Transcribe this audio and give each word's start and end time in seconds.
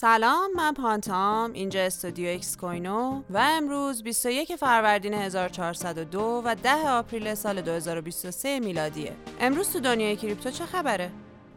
سلام 0.00 0.50
من 0.56 0.74
پانته‌آم 0.74 1.52
اینجا 1.52 1.80
استودیو 1.80 2.34
اکس 2.34 2.56
کوینو 2.56 3.22
و 3.30 3.38
امروز 3.38 4.02
21 4.02 4.56
فروردین 4.56 5.14
1402 5.14 6.42
و 6.44 6.54
10 6.62 6.88
April 6.88 7.34
سال 7.34 7.60
2023 7.60 8.60
میلادیه 8.60 9.12
امروز 9.40 9.72
تو 9.72 9.80
دنیای 9.80 10.16
کریپتو 10.16 10.50
چه 10.50 10.66
خبره؟ 10.66 11.10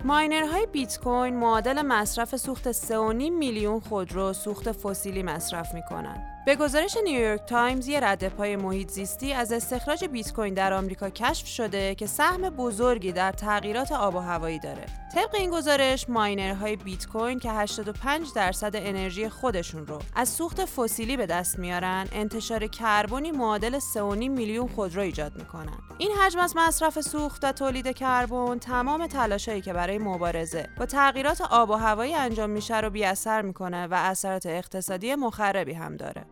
ماینرهای 0.05 0.65
بیت 0.65 0.99
کوین 0.99 1.35
معادل 1.35 1.81
مصرف 1.81 2.35
سوخت 2.35 2.71
3.5 2.71 2.95
میلیون 3.31 3.79
خودرو 3.79 4.33
سوخت 4.33 4.71
فسیلی 4.71 5.23
مصرف 5.23 5.73
می‌کنن. 5.73 6.40
به 6.45 6.55
گزارش 6.55 6.97
نیویورک 7.03 7.45
تایمز 7.45 7.87
یه 7.87 7.99
رد 7.99 8.27
پای 8.27 8.55
محیط 8.55 8.91
زیستی 8.91 9.33
از 9.33 9.51
استخراج 9.51 10.05
بیت 10.05 10.33
کوین 10.33 10.53
در 10.53 10.73
آمریکا 10.73 11.09
کشف 11.09 11.47
شده 11.47 11.95
که 11.95 12.07
سهم 12.07 12.49
بزرگی 12.49 13.11
در 13.11 13.31
تغییرات 13.31 13.91
آب 13.91 14.15
و 14.15 14.19
هوایی 14.19 14.59
داره. 14.59 14.85
طبق 15.15 15.35
این 15.35 15.49
گزارش 15.49 16.09
ماینرهای 16.09 16.75
بیت 16.75 17.07
کوین 17.07 17.39
که 17.39 17.51
85 17.51 18.27
درصد 18.35 18.71
انرژی 18.75 19.29
خودشون 19.29 19.87
رو 19.87 19.99
از 20.15 20.29
سوخت 20.29 20.65
فسیلی 20.65 21.17
به 21.17 21.25
دست 21.25 21.59
میارن، 21.59 22.07
انتشار 22.11 22.67
کربنی 22.67 23.31
معادل 23.31 23.79
3.5 23.79 23.97
میلیون 24.29 24.67
خودرو 24.67 25.01
ایجاد 25.01 25.35
می‌کنن. 25.35 25.77
این 25.97 26.11
حجم 26.11 26.39
از 26.39 26.53
مصرف 26.57 27.01
سوخت 27.01 27.43
و 27.43 27.51
تولید 27.51 27.87
کربن 27.91 28.59
تمام 28.59 29.07
تلاشایی 29.07 29.61
که 29.61 29.73
برای 29.73 29.97
مبارزه 29.97 30.69
با 30.77 30.85
تغییرات 30.85 31.41
آب 31.41 31.69
و 31.69 31.73
هوایی 31.73 32.13
انجام 32.13 32.49
میشه 32.49 32.79
رو 32.79 32.89
بی 32.89 33.03
اثر 33.03 33.41
می‌کنه 33.41 33.87
و 33.87 33.93
اثرات 33.93 34.45
اقتصادی 34.45 35.15
مخربی 35.15 35.73
هم 35.73 35.97
داره. 35.97 36.25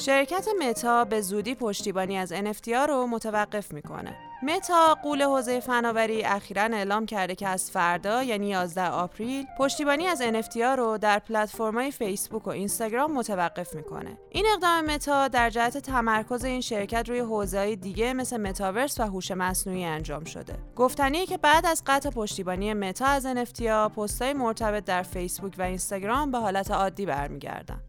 شرکت 0.00 0.48
متا 0.60 1.04
به 1.04 1.20
زودی 1.20 1.54
پشتیبانی 1.54 2.18
از 2.18 2.32
NFT 2.32 2.68
رو 2.88 3.06
متوقف 3.06 3.72
می‌کنه. 3.72 4.16
متا 4.42 4.96
غول 5.02 5.22
حوزه 5.22 5.60
فناوری 5.60 6.24
اخیرا 6.24 6.62
اعلام 6.62 7.06
کرده 7.06 7.34
که 7.34 7.48
از 7.48 7.70
فردا 7.70 8.22
یعنی 8.22 8.48
11 8.48 8.90
April 8.90 9.46
پشتیبانی 9.58 10.06
از 10.06 10.22
NFT 10.22 10.56
رو 10.56 10.98
در 10.98 11.18
پلتفرم‌های 11.18 11.90
فیسبوک 11.90 12.46
و 12.46 12.50
اینستاگرام 12.50 13.12
متوقف 13.12 13.74
می‌کنه. 13.74 14.18
این 14.30 14.46
اقدام 14.54 14.84
متا 14.84 15.28
در 15.28 15.50
جهت 15.50 15.78
تمرکز 15.78 16.44
این 16.44 16.60
شرکت 16.60 17.08
روی 17.08 17.18
حوزه‌های 17.18 17.76
دیگه 17.76 18.12
مثل 18.12 18.36
متاورس 18.36 19.00
و 19.00 19.02
هوش 19.02 19.30
مصنوعی 19.30 19.84
انجام 19.84 20.24
شده. 20.24 20.54
گفتنیه 20.76 21.26
که 21.26 21.38
بعد 21.38 21.66
از 21.66 21.82
قطع 21.86 22.10
پشتیبانی 22.10 22.74
متا 22.74 23.06
از 23.06 23.26
NFT 23.26 23.62
پست‌های 23.96 24.32
مرتبط 24.32 24.84
در 24.84 25.02
فیسبوک 25.02 25.54
و 25.58 25.62
اینستاگرام 25.62 26.30
به 26.30 26.38
حالت 26.38 26.70
عادی 26.70 27.06
برمیگردن. 27.06 27.80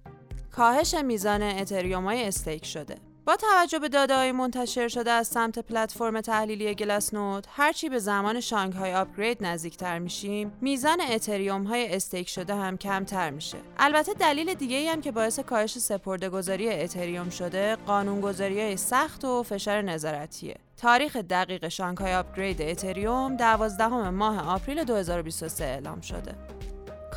کاهش 0.51 0.93
میزان 0.93 1.41
اتریوم 1.43 2.03
های 2.03 2.23
stake 2.23 2.65
شده. 2.65 2.95
با 3.29 3.35
توجه 3.35 3.79
به 3.79 3.89
داده 3.89 4.15
های 4.15 4.31
منتشر 4.31 4.87
شده 4.87 5.11
از 5.11 5.27
سمت 5.27 5.59
پلتفرم 5.59 6.21
تحلیلی 6.21 6.75
گلاس 6.75 7.13
نوت 7.13 7.45
هرچی 7.49 7.89
به 7.89 7.99
زمان 7.99 8.39
شانگهای 8.39 8.93
آپگرید 8.93 9.37
نزدیکتر 9.45 9.99
میشیم 9.99 10.51
میزان 10.61 11.01
اتریوم 11.01 11.63
های 11.63 11.95
استیک 11.95 12.29
شده 12.29 12.55
هم 12.55 12.77
کمتر 12.77 13.29
میشه. 13.29 13.57
البته 13.77 14.13
دلیل 14.13 14.53
دیگه 14.53 14.91
هم 14.91 15.01
که 15.01 15.11
باعث 15.11 15.39
کاهش 15.39 15.77
سپردهگذاری 15.77 16.69
اتریوم 16.69 17.29
شده 17.29 17.75
قانونگذاری 17.75 18.61
های 18.61 18.77
سخت 18.77 19.25
و 19.25 19.43
فشار 19.43 19.81
نظارتیه. 19.81 20.55
تاریخ 20.77 21.15
دقیق 21.15 21.67
شانگهای 21.67 22.15
آپگرید 22.15 22.61
اتریوم 22.61 23.35
12 23.35 24.09
ماه 24.09 24.49
آپریل 24.49 24.83
2023 24.83 25.65
اعلام 25.65 26.01
شده. 26.01 26.58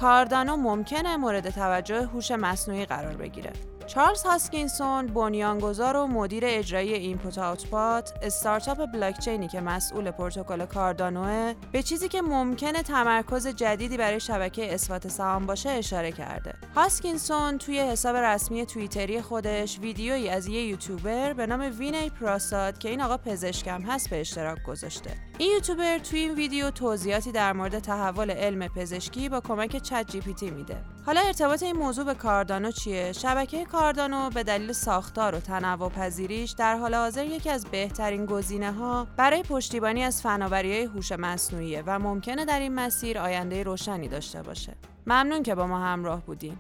کاردانو 0.03 0.57
ممکنه 0.57 1.17
مورد 1.17 1.51
توجه 1.51 2.05
هوش 2.07 2.31
مصنوعی 2.31 2.85
قرار 2.87 3.15
بگیره. 3.17 3.53
چارلز 3.87 4.23
هاسکینسون 4.23 5.07
بنیانگذار 5.07 5.97
و 5.97 6.07
مدیر 6.07 6.43
اجرایی 6.47 6.95
Input 6.95 7.39
Output 7.39 8.13
استارتاپ 8.23 8.87
بلاکچینی 8.87 9.49
که 9.49 9.61
مسئول 9.61 10.11
پروتکل 10.11 10.67
کاردانوه 10.67 11.55
به 11.73 11.83
چیزی 11.83 12.09
که 12.09 12.23
ممکنه 12.23 12.83
تمرکز 12.83 13.47
جدیدی 13.47 13.97
برای 13.97 14.21
شبکه 14.21 14.75
اثبات 14.75 15.09
سهام 15.09 15.47
باشه 15.47 15.71
اشاره 15.71 16.13
کرده. 16.13 16.55
هاسکینسون 16.75 17.59
توی 17.59 17.81
حساب 17.81 18.17
رسمی 18.17 18.67
توییتری 18.67 19.21
خودش 19.21 19.79
ویدیویی 19.79 20.29
از 20.29 20.47
یه 20.47 20.63
یوتیوبر 20.63 21.33
به 21.33 21.47
نام 21.47 21.73
وینی 21.79 22.11
پراساد 22.11 22.79
که 22.79 22.89
این 22.89 23.01
آقا 23.01 23.17
پزشکم 23.17 23.83
هست 23.83 24.11
به 24.11 24.21
اشتراک 24.21 24.63
گذاشته. 24.63 25.11
این 25.39 25.53
یوتیوبر 25.53 25.99
توی 25.99 26.19
این 26.19 26.35
ویدیو 26.35 26.71
توضیحاتی 26.71 27.33
در 27.33 27.53
مورد 27.53 27.79
تحول 27.79 28.31
علم 28.31 28.69
پزشکی 28.69 29.29
با 29.29 29.41
کمک 29.41 29.77
ChatGPT 29.83 30.51
میده. 30.51 30.77
حالا 31.07 31.21
ارتباط 31.21 31.63
این 31.63 31.77
موضوع 31.77 32.05
به 32.05 32.15
کاردانو 32.15 32.71
چیه؟ 32.71 33.13
شبکه 33.13 33.65
کاردانو 33.73 34.31
به 34.31 34.43
دلیل 34.43 34.73
ساختار 34.73 35.35
و 35.35 35.41
تنوع 35.41 35.89
پذیریش 35.89 36.51
در 36.51 36.77
حال 36.77 36.95
حاضر 36.95 37.25
یکی 37.25 37.51
از 37.51 37.67
بهترین 37.67 38.27
گزینه 38.27 38.73
ها 38.73 39.07
برای 39.17 39.43
پشتیبانی 39.43 40.05
از 40.05 40.23
فناوری 40.23 40.83
هوش 40.83 41.13
مصنوعیه 41.13 41.83
و 41.87 41.99
ممکنه 41.99 42.45
در 42.45 42.61
این 42.61 42.75
مسیر 42.75 43.19
آینده 43.19 43.63
روشنی 43.63 44.09
داشته 44.09 44.43
باشه. 44.43 44.75
ممنون 45.07 45.43
که 45.43 45.55
با 45.55 45.67
ما 45.67 45.79
همراه 45.79 46.21
بودین. 46.21 46.59